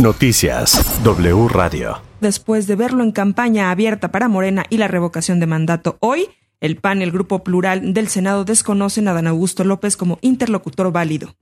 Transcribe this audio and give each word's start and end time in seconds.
Noticias 0.00 1.02
W 1.02 1.48
Radio. 1.48 2.00
Después 2.20 2.68
de 2.68 2.76
verlo 2.76 3.02
en 3.02 3.10
campaña 3.10 3.72
abierta 3.72 4.12
para 4.12 4.28
Morena 4.28 4.64
y 4.70 4.76
la 4.76 4.86
revocación 4.86 5.40
de 5.40 5.46
mandato 5.46 5.98
hoy, 5.98 6.28
el 6.60 6.76
PAN 6.76 7.02
el 7.02 7.10
Grupo 7.10 7.42
Plural 7.42 7.94
del 7.94 8.06
Senado 8.06 8.44
desconocen 8.44 9.08
a 9.08 9.12
Dan 9.12 9.26
Augusto 9.26 9.64
López 9.64 9.96
como 9.96 10.18
interlocutor 10.20 10.92
válido. 10.92 11.34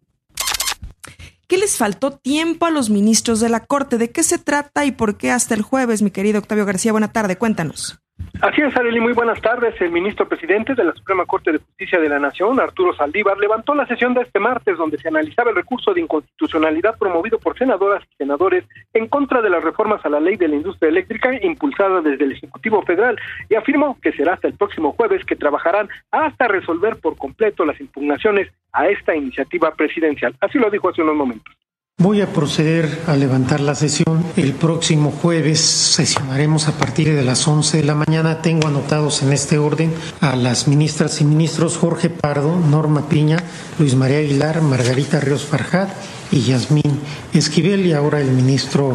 ¿Qué 1.47 1.59
les 1.59 1.77
faltó 1.77 2.13
tiempo 2.13 2.65
a 2.65 2.71
los 2.71 2.89
ministros 2.89 3.41
de 3.41 3.51
la 3.51 3.61
Corte? 3.61 3.99
¿De 3.99 4.11
qué 4.11 4.23
se 4.23 4.39
trata 4.39 4.87
y 4.87 4.93
por 4.93 5.19
qué 5.19 5.31
hasta 5.31 5.55
el 5.55 5.61
jueves, 5.61 6.01
mi 6.01 6.11
querido 6.11 6.39
Octavio 6.39 6.65
García? 6.65 6.93
Buena 6.93 7.13
tarde, 7.13 7.37
cuéntanos. 7.37 7.99
Así 8.43 8.61
es, 8.61 8.77
Arely, 8.77 9.01
muy 9.01 9.15
buenas 9.15 9.41
tardes. 9.41 9.81
El 9.81 9.91
ministro 9.91 10.29
presidente 10.29 10.75
de 10.75 10.85
la 10.85 10.93
Suprema 10.93 11.25
Corte 11.25 11.53
de 11.53 11.59
Justicia 11.59 11.99
de 11.99 12.09
la 12.09 12.19
Nación, 12.19 12.61
Arturo 12.61 12.95
Saldívar, 12.95 13.39
levantó 13.39 13.75
la 13.75 13.87
sesión 13.87 14.13
de 14.13 14.23
este 14.23 14.39
martes 14.39 14.77
donde 14.77 14.99
se 14.99 15.09
analizaba 15.09 15.51
el 15.51 15.57
recurso 15.57 15.95
de 15.95 16.03
inconstitucionalidad 16.03 16.99
promovido 16.99 17.39
por 17.39 17.57
senadoras 17.57 18.05
y 18.05 18.17
senadores 18.17 18.65
en 18.93 19.09
contra 19.09 19.41
de 19.41 19.49
las 19.49 19.65
reformas 19.65 20.05
a 20.05 20.11
la 20.11 20.21
ley 20.21 20.37
de 20.37 20.49
la 20.49 20.57
industria 20.57 20.91
eléctrica 20.91 21.31
impulsada 21.43 22.03
desde 22.03 22.25
el 22.25 22.33
Ejecutivo 22.33 22.83
Federal 22.83 23.19
y 23.49 23.55
afirmó 23.55 23.99
que 24.03 24.13
será 24.13 24.35
hasta 24.35 24.49
el 24.49 24.55
próximo 24.55 24.93
jueves 24.93 25.25
que 25.25 25.37
trabajarán 25.37 25.89
hasta 26.11 26.47
resolver 26.47 26.97
por 26.97 27.17
completo 27.17 27.65
las 27.65 27.81
impugnaciones 27.81 28.53
a 28.73 28.87
esta 28.89 29.17
iniciativa 29.17 29.75
presidencial. 29.75 30.37
Así 30.41 30.59
lo 30.59 30.71
dijo 30.71 30.91
hace 30.91 31.01
unos 31.01 31.17
momentos. 31.17 31.55
Voy 31.99 32.21
a 32.21 32.31
proceder 32.31 33.05
a 33.07 33.17
levantar 33.17 33.61
la 33.61 33.75
sesión. 33.75 34.23
El 34.37 34.53
próximo 34.53 35.11
jueves 35.11 35.61
sesionaremos 35.61 36.69
a 36.69 36.73
partir 36.73 37.15
de 37.15 37.25
las 37.25 37.49
11 37.49 37.79
de 37.79 37.85
la 37.85 37.95
mañana. 37.95 38.43
Tengo 38.43 38.69
anotados 38.69 39.23
en 39.23 39.33
este 39.33 39.57
orden 39.57 39.95
a 40.21 40.37
las 40.37 40.69
ministras 40.69 41.23
y 41.23 41.25
ministros 41.25 41.79
Jorge 41.79 42.11
Pardo, 42.11 42.55
Norma 42.61 43.09
Piña, 43.09 43.39
Luis 43.79 43.95
María 43.95 44.19
Aguilar, 44.19 44.61
Margarita 44.61 45.21
Ríos 45.21 45.47
Farjat 45.47 45.89
y 46.31 46.43
Yasmín 46.43 47.01
Esquivel 47.33 47.87
y 47.87 47.95
ahora 47.95 48.21
el 48.21 48.31
ministro 48.31 48.93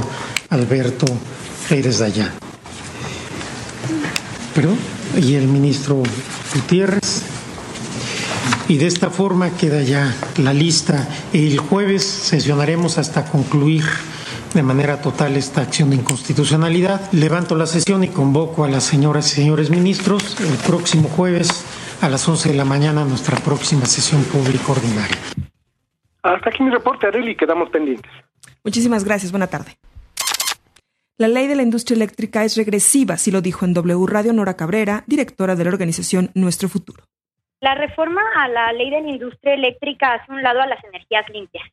Alberto 0.52 1.08
Pérez 1.70 1.98
Dayá. 1.98 2.31
¿Perdón? 4.53 4.78
Y 5.18 5.34
el 5.34 5.47
ministro 5.47 6.03
Gutiérrez 6.53 7.20
y 8.72 8.77
de 8.77 8.88
esta 8.88 9.09
forma 9.09 9.50
queda 9.58 9.81
ya 9.81 10.16
la 10.38 10.53
lista. 10.53 11.05
El 11.33 11.59
jueves 11.59 12.05
sesionaremos 12.05 12.97
hasta 12.97 13.25
concluir 13.25 13.83
de 14.53 14.63
manera 14.63 15.02
total 15.02 15.36
esta 15.36 15.59
acción 15.59 15.89
de 15.89 15.97
inconstitucionalidad. 15.97 17.11
Levanto 17.11 17.55
la 17.55 17.66
sesión 17.66 18.05
y 18.05 18.08
convoco 18.08 18.63
a 18.63 18.69
las 18.69 18.86
señoras 18.86 19.30
y 19.33 19.36
señores 19.36 19.69
ministros 19.72 20.39
el 20.39 20.55
próximo 20.66 21.09
jueves 21.09 21.66
a 22.00 22.08
las 22.08 22.25
11 22.25 22.47
de 22.47 22.55
la 22.55 22.63
mañana 22.63 23.03
nuestra 23.03 23.38
próxima 23.39 23.86
sesión 23.86 24.23
pública 24.23 24.72
ordinaria. 24.72 25.17
Hasta 26.23 26.50
aquí 26.50 26.63
mi 26.63 26.69
reporte, 26.69 27.08
Areli, 27.08 27.35
quedamos 27.35 27.69
pendientes. 27.72 28.09
Muchísimas 28.63 29.03
gracias. 29.03 29.33
Buena 29.33 29.47
tarde. 29.47 29.75
La 31.17 31.28
ley 31.28 31.47
de 31.47 31.56
la 31.56 31.63
industria 31.63 31.97
eléctrica 31.97 32.45
es 32.45 32.56
regresiva, 32.56 33.16
así 33.16 33.31
lo 33.31 33.41
dijo 33.41 33.66
en 33.66 33.73
W 33.73 34.06
Radio 34.08 34.31
Nora 34.31 34.56
Cabrera, 34.56 35.03
directora 35.08 35.58
de 35.58 35.66
la 35.66 35.72
organización 35.72 36.31
Nuestro 36.35 36.69
Futuro. 36.69 37.03
La 37.62 37.76
reforma 37.76 38.23
a 38.36 38.48
la 38.48 38.73
ley 38.73 38.90
de 38.90 39.02
la 39.02 39.09
industria 39.09 39.54
eléctrica 39.54 40.14
hace 40.14 40.31
un 40.31 40.42
lado 40.42 40.62
a 40.62 40.66
las 40.66 40.84
energías 40.84 41.30
limpias. 41.30 41.64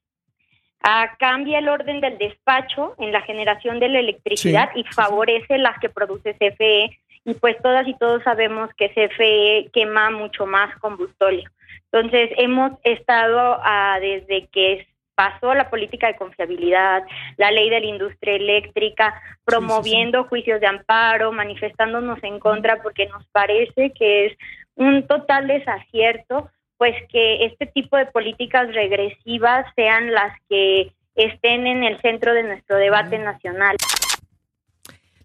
Ah, 0.82 1.16
cambia 1.18 1.58
el 1.58 1.68
orden 1.68 2.00
del 2.00 2.18
despacho 2.18 2.94
en 2.98 3.10
la 3.10 3.22
generación 3.22 3.80
de 3.80 3.88
la 3.88 3.98
electricidad 3.98 4.70
y 4.74 4.84
favorece 4.84 5.56
las 5.56 5.78
que 5.80 5.88
produce 5.88 6.34
CFE. 6.34 6.98
Y 7.24 7.34
pues 7.34 7.56
todas 7.62 7.88
y 7.88 7.94
todos 7.94 8.22
sabemos 8.22 8.70
que 8.76 8.90
CFE 8.90 9.70
quema 9.72 10.10
mucho 10.10 10.44
más 10.44 10.76
combustorio. 10.78 11.50
Entonces 11.90 12.30
hemos 12.36 12.72
estado 12.84 13.58
ah, 13.62 13.98
desde 13.98 14.46
que 14.48 14.86
pasó 15.14 15.52
la 15.54 15.68
política 15.68 16.06
de 16.06 16.16
confiabilidad, 16.16 17.02
la 17.38 17.50
ley 17.50 17.70
de 17.70 17.80
la 17.80 17.86
industria 17.86 18.36
eléctrica, 18.36 19.20
promoviendo 19.44 20.24
juicios 20.24 20.60
de 20.60 20.68
amparo, 20.68 21.32
manifestándonos 21.32 22.22
en 22.22 22.38
contra 22.38 22.80
porque 22.82 23.06
nos 23.06 23.26
parece 23.32 23.92
que 23.94 24.26
es 24.26 24.38
un 24.78 25.06
total 25.06 25.48
desacierto, 25.48 26.50
pues 26.78 26.94
que 27.10 27.44
este 27.44 27.66
tipo 27.66 27.96
de 27.96 28.06
políticas 28.06 28.72
regresivas 28.72 29.66
sean 29.74 30.12
las 30.12 30.32
que 30.48 30.92
estén 31.16 31.66
en 31.66 31.82
el 31.82 32.00
centro 32.00 32.32
de 32.32 32.44
nuestro 32.44 32.76
debate 32.76 33.18
nacional. 33.18 33.76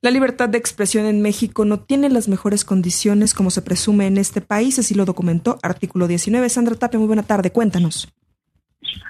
La 0.02 0.12
libertad 0.12 0.50
de 0.50 0.58
expresión 0.58 1.06
en 1.06 1.22
México 1.22 1.64
no 1.64 1.80
tiene 1.80 2.10
las 2.10 2.28
mejores 2.28 2.66
condiciones 2.66 3.34
como 3.34 3.52
se 3.52 3.62
presume 3.62 4.08
en 4.08 4.18
este 4.18 4.42
país, 4.42 4.78
así 4.80 4.96
lo 4.96 5.06
documentó 5.06 5.60
artículo 5.64 6.08
19. 6.08 6.50
Sandra 6.50 6.76
Tapia, 6.76 7.00
muy 7.00 7.08
buena 7.08 7.24
tarde, 7.24 7.52
cuéntanos. 7.52 8.12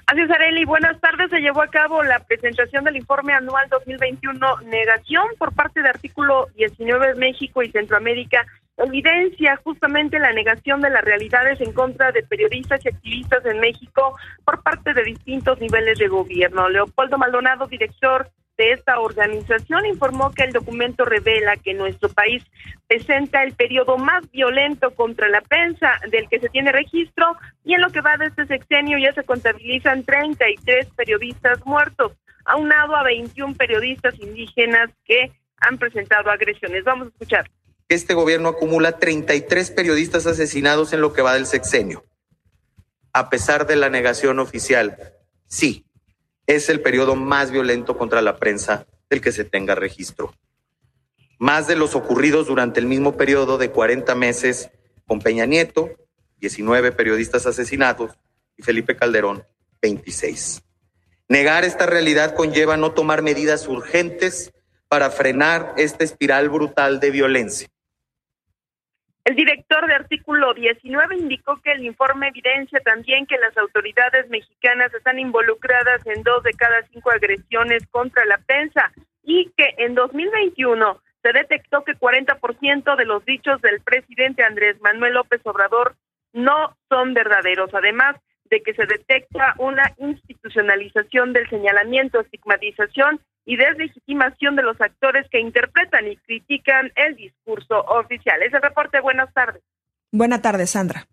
Así 0.06 0.20
es, 0.20 0.30
Areli. 0.30 0.64
Buenas 0.64 1.00
tardes. 1.00 1.30
Se 1.30 1.40
llevó 1.40 1.62
a 1.62 1.68
cabo 1.68 2.02
la 2.02 2.20
presentación 2.20 2.84
del 2.84 2.96
informe 2.96 3.32
anual 3.32 3.66
2021 3.70 4.60
Negación 4.66 5.26
por 5.38 5.52
parte 5.52 5.82
de 5.82 5.88
artículo 5.88 6.46
19 6.54 7.14
México 7.16 7.62
y 7.62 7.70
Centroamérica 7.70 8.46
evidencia 8.76 9.56
justamente 9.62 10.18
la 10.18 10.32
negación 10.32 10.80
de 10.80 10.90
las 10.90 11.04
realidades 11.04 11.60
en 11.60 11.72
contra 11.72 12.12
de 12.12 12.22
periodistas 12.22 12.84
y 12.84 12.88
activistas 12.88 13.44
en 13.46 13.60
México 13.60 14.16
por 14.44 14.62
parte 14.62 14.94
de 14.94 15.04
distintos 15.04 15.60
niveles 15.60 15.98
de 15.98 16.08
gobierno. 16.08 16.68
Leopoldo 16.68 17.18
Maldonado, 17.18 17.66
director 17.66 18.30
de 18.56 18.72
esta 18.72 19.00
organización, 19.00 19.86
informó 19.86 20.30
que 20.32 20.44
el 20.44 20.52
documento 20.52 21.04
revela 21.04 21.56
que 21.56 21.74
nuestro 21.74 22.08
país 22.08 22.44
presenta 22.88 23.42
el 23.42 23.52
periodo 23.52 23.96
más 23.96 24.30
violento 24.30 24.92
contra 24.94 25.28
la 25.28 25.40
prensa 25.40 25.92
del 26.10 26.28
que 26.28 26.40
se 26.40 26.48
tiene 26.48 26.72
registro 26.72 27.36
y 27.64 27.74
en 27.74 27.80
lo 27.80 27.90
que 27.90 28.00
va 28.00 28.16
de 28.16 28.26
este 28.26 28.46
sexenio 28.46 28.98
ya 28.98 29.12
se 29.12 29.24
contabilizan 29.24 30.04
33 30.04 30.88
periodistas 30.96 31.64
muertos, 31.64 32.12
aunado 32.44 32.96
a 32.96 33.02
21 33.02 33.54
periodistas 33.54 34.18
indígenas 34.20 34.90
que 35.04 35.32
han 35.60 35.78
presentado 35.78 36.30
agresiones. 36.30 36.84
Vamos 36.84 37.08
a 37.08 37.10
escuchar 37.10 37.46
este 37.94 38.14
gobierno 38.14 38.50
acumula 38.50 38.98
33 38.98 39.70
periodistas 39.70 40.26
asesinados 40.26 40.92
en 40.92 41.00
lo 41.00 41.12
que 41.12 41.22
va 41.22 41.34
del 41.34 41.46
sexenio. 41.46 42.04
A 43.12 43.30
pesar 43.30 43.66
de 43.66 43.76
la 43.76 43.90
negación 43.90 44.38
oficial, 44.38 45.14
sí, 45.46 45.86
es 46.46 46.68
el 46.68 46.80
periodo 46.80 47.14
más 47.14 47.50
violento 47.50 47.96
contra 47.96 48.22
la 48.22 48.36
prensa 48.36 48.86
del 49.08 49.20
que 49.20 49.32
se 49.32 49.44
tenga 49.44 49.74
registro. 49.74 50.34
Más 51.38 51.66
de 51.66 51.76
los 51.76 51.94
ocurridos 51.94 52.46
durante 52.46 52.80
el 52.80 52.86
mismo 52.86 53.16
periodo 53.16 53.58
de 53.58 53.70
40 53.70 54.14
meses 54.14 54.70
con 55.06 55.20
Peña 55.20 55.46
Nieto, 55.46 55.90
19 56.38 56.92
periodistas 56.92 57.46
asesinados, 57.46 58.12
y 58.56 58.62
Felipe 58.62 58.96
Calderón, 58.96 59.44
26. 59.82 60.62
Negar 61.28 61.64
esta 61.64 61.86
realidad 61.86 62.34
conlleva 62.34 62.76
no 62.76 62.92
tomar 62.92 63.22
medidas 63.22 63.66
urgentes 63.66 64.52
para 64.88 65.10
frenar 65.10 65.74
esta 65.76 66.04
espiral 66.04 66.48
brutal 66.50 67.00
de 67.00 67.10
violencia. 67.10 67.68
El 69.24 69.36
director 69.36 69.86
de 69.86 69.94
artículo 69.94 70.52
19 70.52 71.16
indicó 71.16 71.56
que 71.62 71.72
el 71.72 71.84
informe 71.84 72.28
evidencia 72.28 72.78
también 72.80 73.26
que 73.26 73.38
las 73.38 73.56
autoridades 73.56 74.28
mexicanas 74.28 74.92
están 74.92 75.18
involucradas 75.18 76.06
en 76.06 76.22
dos 76.22 76.42
de 76.42 76.52
cada 76.52 76.82
cinco 76.92 77.10
agresiones 77.10 77.86
contra 77.90 78.24
la 78.26 78.36
prensa 78.36 78.92
y 79.22 79.50
que 79.56 79.74
en 79.78 79.94
2021 79.94 81.00
se 81.22 81.32
detectó 81.32 81.84
que 81.84 81.94
40% 81.94 82.96
de 82.96 83.04
los 83.06 83.24
dichos 83.24 83.62
del 83.62 83.80
presidente 83.80 84.44
Andrés 84.44 84.78
Manuel 84.82 85.14
López 85.14 85.40
Obrador 85.44 85.96
no 86.34 86.76
son 86.90 87.14
verdaderos. 87.14 87.72
Además, 87.72 88.16
de 88.50 88.60
que 88.60 88.74
se 88.74 88.84
detecta 88.84 89.54
una 89.56 89.90
institucionalización 89.96 91.32
del 91.32 91.48
señalamiento, 91.48 92.20
estigmatización 92.20 93.20
y 93.44 93.56
deslegitimación 93.56 94.56
de 94.56 94.62
los 94.62 94.80
actores 94.80 95.26
que 95.30 95.40
interpretan 95.40 96.08
y 96.08 96.16
critican 96.16 96.90
el 96.96 97.16
discurso 97.16 97.80
oficial. 97.80 98.42
Ese 98.42 98.58
reporte, 98.58 99.00
buenas 99.00 99.32
tardes. 99.32 99.62
Buenas 100.10 100.42
tardes, 100.42 100.70
Sandra. 100.70 101.06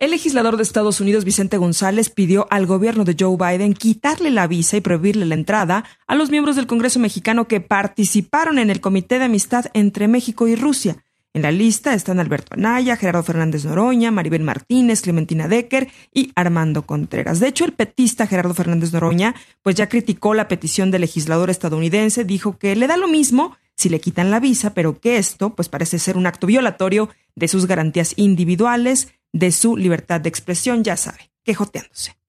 El 0.00 0.12
legislador 0.12 0.56
de 0.56 0.62
Estados 0.62 1.00
Unidos, 1.02 1.26
Vicente 1.26 1.58
González, 1.58 2.08
pidió 2.08 2.46
al 2.50 2.64
gobierno 2.64 3.04
de 3.04 3.16
Joe 3.18 3.36
Biden 3.36 3.74
quitarle 3.74 4.30
la 4.30 4.46
visa 4.46 4.78
y 4.78 4.80
prohibirle 4.80 5.26
la 5.26 5.34
entrada 5.34 5.84
a 6.06 6.14
los 6.14 6.30
miembros 6.30 6.56
del 6.56 6.66
Congreso 6.66 6.98
mexicano 7.00 7.46
que 7.46 7.60
participaron 7.60 8.58
en 8.58 8.70
el 8.70 8.80
Comité 8.80 9.18
de 9.18 9.26
Amistad 9.26 9.66
entre 9.74 10.08
México 10.08 10.48
y 10.48 10.56
Rusia. 10.56 11.04
En 11.32 11.42
la 11.42 11.52
lista 11.52 11.94
están 11.94 12.18
Alberto 12.18 12.54
Anaya, 12.54 12.96
Gerardo 12.96 13.22
Fernández 13.22 13.64
Noroña, 13.64 14.10
Maribel 14.10 14.42
Martínez, 14.42 15.00
Clementina 15.00 15.46
Decker 15.46 15.88
y 16.12 16.32
Armando 16.34 16.86
Contreras. 16.86 17.38
De 17.38 17.46
hecho, 17.46 17.64
el 17.64 17.72
petista 17.72 18.26
Gerardo 18.26 18.52
Fernández 18.52 18.92
Noroña, 18.92 19.36
pues 19.62 19.76
ya 19.76 19.88
criticó 19.88 20.34
la 20.34 20.48
petición 20.48 20.90
del 20.90 21.02
legislador 21.02 21.48
estadounidense, 21.48 22.24
dijo 22.24 22.58
que 22.58 22.74
le 22.74 22.88
da 22.88 22.96
lo 22.96 23.06
mismo 23.06 23.56
si 23.76 23.88
le 23.88 24.00
quitan 24.00 24.32
la 24.32 24.40
visa, 24.40 24.74
pero 24.74 24.98
que 24.98 25.18
esto, 25.18 25.54
pues 25.54 25.68
parece 25.68 26.00
ser 26.00 26.16
un 26.16 26.26
acto 26.26 26.48
violatorio 26.48 27.08
de 27.36 27.46
sus 27.46 27.66
garantías 27.66 28.12
individuales, 28.16 29.14
de 29.32 29.52
su 29.52 29.76
libertad 29.76 30.20
de 30.20 30.28
expresión, 30.28 30.82
ya 30.82 30.96
sabe, 30.96 31.30
quejoteándose. 31.44 32.19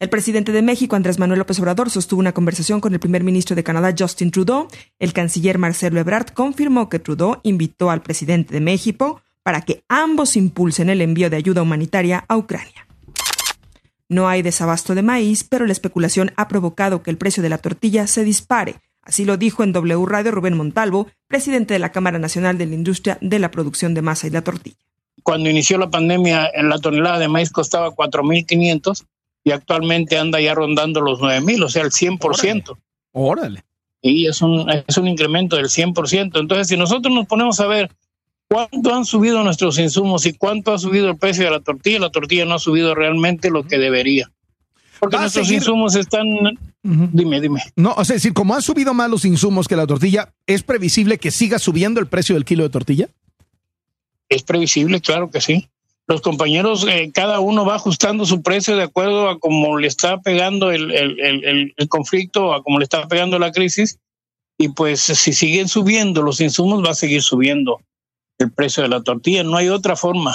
El 0.00 0.08
presidente 0.08 0.50
de 0.50 0.62
México, 0.62 0.96
Andrés 0.96 1.18
Manuel 1.18 1.40
López 1.40 1.60
Obrador, 1.60 1.90
sostuvo 1.90 2.20
una 2.20 2.32
conversación 2.32 2.80
con 2.80 2.94
el 2.94 3.00
primer 3.00 3.22
ministro 3.22 3.54
de 3.54 3.62
Canadá, 3.62 3.94
Justin 3.96 4.30
Trudeau. 4.30 4.66
El 4.98 5.12
canciller 5.12 5.58
Marcelo 5.58 6.00
Ebrard 6.00 6.30
confirmó 6.30 6.88
que 6.88 6.98
Trudeau 6.98 7.38
invitó 7.42 7.90
al 7.90 8.00
presidente 8.00 8.54
de 8.54 8.60
México 8.60 9.20
para 9.42 9.60
que 9.60 9.84
ambos 9.88 10.36
impulsen 10.36 10.88
el 10.88 11.02
envío 11.02 11.28
de 11.28 11.36
ayuda 11.36 11.60
humanitaria 11.60 12.24
a 12.28 12.38
Ucrania. 12.38 12.86
No 14.08 14.26
hay 14.26 14.40
desabasto 14.40 14.94
de 14.94 15.02
maíz, 15.02 15.44
pero 15.44 15.66
la 15.66 15.72
especulación 15.72 16.32
ha 16.36 16.48
provocado 16.48 17.02
que 17.02 17.10
el 17.10 17.18
precio 17.18 17.42
de 17.42 17.50
la 17.50 17.58
tortilla 17.58 18.06
se 18.06 18.24
dispare. 18.24 18.76
Así 19.02 19.26
lo 19.26 19.36
dijo 19.36 19.64
en 19.64 19.72
W 19.72 20.06
Radio 20.06 20.30
Rubén 20.30 20.56
Montalvo, 20.56 21.08
presidente 21.28 21.74
de 21.74 21.78
la 21.78 21.92
Cámara 21.92 22.18
Nacional 22.18 22.56
de 22.56 22.64
la 22.64 22.74
Industria 22.74 23.18
de 23.20 23.38
la 23.38 23.50
Producción 23.50 23.92
de 23.92 24.00
Masa 24.00 24.28
y 24.28 24.30
la 24.30 24.40
Tortilla. 24.40 24.78
Cuando 25.22 25.50
inició 25.50 25.76
la 25.76 25.90
pandemia, 25.90 26.50
la 26.62 26.78
tonelada 26.78 27.18
de 27.18 27.28
maíz 27.28 27.50
costaba 27.50 27.90
4.500 27.90 29.04
y 29.44 29.52
actualmente 29.52 30.18
anda 30.18 30.40
ya 30.40 30.54
rondando 30.54 31.00
los 31.00 31.20
9.000, 31.20 31.64
o 31.64 31.68
sea, 31.68 31.82
el 31.82 31.90
100%. 31.90 32.76
Órale. 33.12 33.64
Y 34.02 34.26
es 34.26 34.40
un, 34.40 34.66
es 34.70 34.96
un 34.96 35.08
incremento 35.08 35.56
del 35.56 35.66
100%. 35.66 36.40
Entonces, 36.40 36.68
si 36.68 36.76
nosotros 36.76 37.14
nos 37.14 37.26
ponemos 37.26 37.60
a 37.60 37.66
ver 37.66 37.90
cuánto 38.48 38.94
han 38.94 39.04
subido 39.04 39.42
nuestros 39.42 39.78
insumos 39.78 40.26
y 40.26 40.32
cuánto 40.32 40.72
ha 40.72 40.78
subido 40.78 41.08
el 41.08 41.16
precio 41.16 41.44
de 41.44 41.50
la 41.50 41.60
tortilla, 41.60 41.98
la 41.98 42.10
tortilla 42.10 42.44
no 42.44 42.54
ha 42.54 42.58
subido 42.58 42.94
realmente 42.94 43.50
lo 43.50 43.64
que 43.64 43.78
debería. 43.78 44.30
Porque 44.98 45.18
nuestros 45.18 45.50
insumos 45.50 45.96
están... 45.96 46.26
Dime, 46.82 47.40
dime. 47.40 47.62
No, 47.76 47.92
o 47.92 48.04
sea, 48.04 48.16
es 48.16 48.22
decir, 48.22 48.34
como 48.34 48.54
han 48.54 48.62
subido 48.62 48.94
más 48.94 49.10
los 49.10 49.24
insumos 49.24 49.68
que 49.68 49.76
la 49.76 49.86
tortilla, 49.86 50.32
¿es 50.46 50.62
previsible 50.62 51.18
que 51.18 51.30
siga 51.30 51.58
subiendo 51.58 52.00
el 52.00 52.06
precio 52.06 52.34
del 52.34 52.44
kilo 52.44 52.62
de 52.62 52.70
tortilla? 52.70 53.08
Es 54.28 54.42
previsible, 54.42 55.00
claro 55.00 55.30
que 55.30 55.40
sí. 55.40 55.68
Los 56.10 56.22
compañeros, 56.22 56.84
eh, 56.88 57.12
cada 57.14 57.38
uno 57.38 57.64
va 57.64 57.76
ajustando 57.76 58.26
su 58.26 58.42
precio 58.42 58.76
de 58.76 58.82
acuerdo 58.82 59.28
a 59.28 59.38
cómo 59.38 59.78
le 59.78 59.86
está 59.86 60.20
pegando 60.20 60.72
el, 60.72 60.90
el, 60.90 61.72
el, 61.76 61.88
conflicto, 61.88 62.52
a 62.52 62.64
cómo 62.64 62.80
le 62.80 62.82
está 62.82 63.06
pegando 63.06 63.38
la 63.38 63.52
crisis. 63.52 64.00
Y 64.58 64.70
pues 64.70 65.02
si 65.02 65.32
siguen 65.32 65.68
subiendo 65.68 66.22
los 66.22 66.40
insumos, 66.40 66.84
va 66.84 66.90
a 66.90 66.94
seguir 66.94 67.22
subiendo 67.22 67.80
el 68.38 68.50
precio 68.50 68.82
de 68.82 68.88
la 68.88 69.04
tortilla. 69.04 69.44
No 69.44 69.56
hay 69.56 69.68
otra 69.68 69.94
forma. 69.94 70.34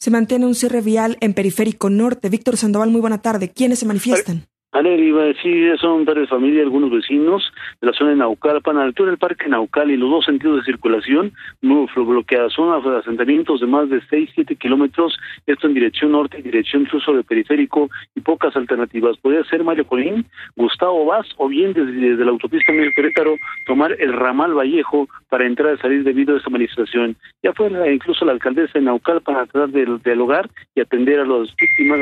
Se 0.00 0.10
mantiene 0.10 0.46
un 0.46 0.54
cierre 0.54 0.80
vial 0.80 1.18
en 1.20 1.34
Periférico 1.34 1.90
Norte. 1.90 2.30
Víctor 2.30 2.56
Sandoval, 2.56 2.88
muy 2.88 3.02
buena 3.02 3.20
tarde. 3.20 3.50
¿Quiénes 3.50 3.80
se 3.80 3.84
manifiestan? 3.84 4.46
Iba 4.84 5.22
a 5.22 5.26
decir, 5.26 5.78
son 5.78 6.04
varias 6.04 6.28
familias, 6.28 6.64
algunos 6.64 6.90
vecinos 6.90 7.52
de 7.80 7.86
la 7.86 7.92
zona 7.92 8.10
de 8.10 8.16
Naucalpan, 8.16 8.76
a 8.76 8.80
la 8.80 8.86
altura 8.86 9.10
del 9.10 9.18
Parque 9.18 9.48
Naucal 9.48 9.90
y 9.90 9.96
los 9.96 10.10
dos 10.10 10.24
sentidos 10.24 10.58
de 10.58 10.64
circulación, 10.64 11.32
muy 11.62 11.86
bloqueadas, 11.94 12.52
son 12.52 12.72
asentamientos 12.94 13.60
de 13.60 13.66
más 13.66 13.88
de 13.88 14.00
6, 14.08 14.30
7 14.34 14.56
kilómetros, 14.56 15.16
esto 15.46 15.66
en 15.66 15.74
dirección 15.74 16.12
norte, 16.12 16.38
en 16.38 16.44
dirección 16.44 16.82
incluso 16.82 17.12
de 17.12 17.24
periférico 17.24 17.88
y 18.14 18.20
pocas 18.20 18.54
alternativas. 18.56 19.16
Podría 19.18 19.44
ser 19.44 19.64
Mario 19.64 19.86
Colín, 19.86 20.26
Gustavo 20.56 21.06
Vaz 21.06 21.26
o 21.36 21.48
bien 21.48 21.72
desde, 21.72 22.24
la 22.24 22.30
autopista 22.30 22.72
Miguel 22.72 22.92
Querétaro 22.94 23.34
tomar 23.66 23.96
el 23.98 24.12
ramal 24.12 24.54
Vallejo 24.54 25.08
para 25.28 25.46
entrar 25.46 25.74
y 25.74 25.78
salir 25.78 26.04
debido 26.04 26.34
a 26.34 26.38
esta 26.38 26.50
manifestación. 26.50 27.16
Ya 27.42 27.52
fue 27.52 27.70
incluso 27.92 28.24
la 28.24 28.32
alcaldesa 28.32 28.78
de 28.78 28.84
Naucalpan 28.84 29.34
para 29.34 29.46
tratar 29.46 29.70
de 29.70 29.98
dialogar 30.04 30.48
y 30.74 30.80
atender 30.80 31.20
a 31.20 31.26
las 31.26 31.54
víctimas 31.56 32.00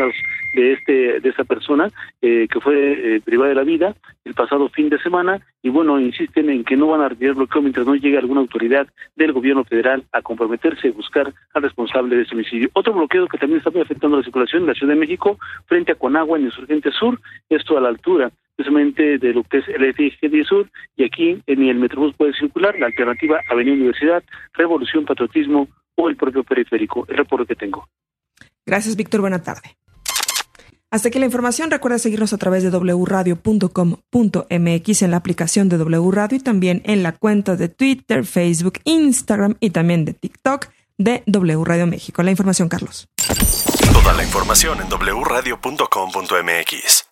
de 0.55 0.73
este 0.73 1.21
de 1.21 1.29
esta 1.29 1.45
persona 1.45 1.91
eh, 2.23 2.47
que 2.51 2.61
fue 2.65 3.17
eh, 3.17 3.21
privada 3.21 3.51
de 3.51 3.55
la 3.55 3.63
vida 3.63 3.95
el 4.25 4.35
pasado 4.35 4.69
fin 4.71 4.89
de 4.89 4.99
semana 4.99 5.41
y 5.63 5.69
bueno, 5.69 6.01
insisten 6.01 6.49
en 6.49 6.65
que 6.65 6.77
no 6.77 6.89
van 6.89 7.03
a 7.03 7.11
retirar 7.11 7.35
bloqueo 7.35 7.63
mientras 7.63 7.87
no 7.87 7.95
llegue 7.95 8.19
alguna 8.19 8.41
autoridad 8.41 8.89
del 9.15 9.33
gobierno 9.33 9.65
federal 9.65 10.05
a 10.13 10.23
comprometerse 10.23 10.89
a 10.89 10.93
buscar 10.93 11.33
al 11.53 11.63
responsable 11.63 12.17
de 12.17 12.23
ese 12.23 12.35
homicidio. 12.35 12.71
Otro 12.73 12.95
bloqueo 12.95 13.29
que 13.29 13.39
también 13.39 13.59
está 13.59 13.71
afectando 13.79 14.17
la 14.17 14.25
circulación 14.25 14.63
en 14.63 14.69
la 14.69 14.75
Ciudad 14.75 14.95
de 14.95 15.01
México 15.01 15.39
frente 15.67 15.93
a 15.93 15.97
Conagua 15.97 16.39
en 16.39 16.45
el 16.45 16.51
Insurgente 16.51 16.91
Sur, 16.91 17.21
esto 17.49 17.77
a 17.77 17.81
la 17.81 17.91
altura 17.91 18.33
precisamente 18.57 19.19
de 19.19 19.35
lo 19.35 19.43
que 19.43 19.59
es 19.59 19.69
el 19.69 19.85
eje 19.85 20.29
10 20.29 20.47
Sur 20.47 20.71
y 20.97 21.05
aquí 21.05 21.43
ni 21.47 21.71
el 21.71 21.79
Metrobús 21.79 22.15
puede 22.17 22.33
circular, 22.35 22.79
la 22.79 22.87
alternativa 22.87 23.41
Avenida 23.51 23.75
Universidad, 23.75 24.23
Revolución, 24.55 25.05
Patriotismo 25.05 25.69
o 25.97 26.09
el 26.09 26.17
propio 26.17 26.45
periférico. 26.45 27.05
El 27.09 27.17
reporte 27.17 27.55
que 27.55 27.57
tengo. 27.57 27.89
Gracias, 28.67 28.97
Víctor. 28.97 29.21
Buena 29.21 29.43
tarde. 29.43 29.77
Hasta 30.95 31.09
aquí 31.09 31.19
la 31.19 31.27
información. 31.27 31.71
Recuerda 31.73 31.99
seguirnos 31.99 32.33
a 32.35 32.39
través 32.39 32.63
de 32.63 32.71
wradio.com.mx 32.71 35.03
en 35.03 35.11
la 35.11 35.17
aplicación 35.17 35.69
de 35.69 35.77
W 35.77 36.13
Radio 36.13 36.39
y 36.39 36.41
también 36.41 36.83
en 36.85 37.03
la 37.03 37.11
cuenta 37.11 37.57
de 37.57 37.69
Twitter, 37.69 38.25
Facebook, 38.25 38.75
Instagram 38.85 39.57
y 39.59 39.71
también 39.71 40.05
de 40.05 40.15
TikTok 40.15 40.69
de 40.97 41.25
W 41.27 41.65
Radio 41.65 41.89
México. 41.89 42.23
La 42.23 42.31
información, 42.31 42.69
Carlos. 42.69 43.09
Toda 43.93 44.13
la 44.13 44.23
información 44.23 44.79
en 44.83 44.89
wradio.com.mx. 44.89 47.04